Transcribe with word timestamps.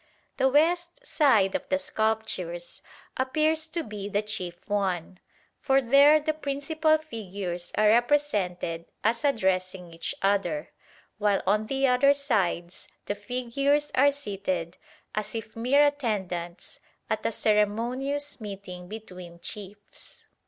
The 0.37 0.49
west 0.49 1.05
side 1.05 1.53
of 1.53 1.69
the 1.69 1.77
sculptures 1.77 2.81
appears 3.17 3.67
to 3.67 3.83
be 3.83 4.09
the 4.09 4.23
chief 4.23 4.67
one, 4.67 5.19
for 5.59 5.79
there 5.79 6.19
the 6.19 6.33
principal 6.33 6.97
figures 6.97 7.71
are 7.77 7.87
represented 7.89 8.85
as 9.03 9.23
addressing 9.23 9.93
each 9.93 10.15
other, 10.23 10.71
while 11.19 11.43
on 11.45 11.67
the 11.67 11.85
other 11.85 12.13
sides 12.13 12.87
the 13.05 13.13
figures 13.13 13.91
are 13.93 14.09
seated 14.09 14.75
as 15.13 15.35
if 15.35 15.55
mere 15.55 15.83
attendants 15.85 16.79
at 17.07 17.23
a 17.23 17.31
ceremonious 17.31 18.41
meeting 18.41 18.87
between 18.87 19.37
chiefs. 19.39 20.25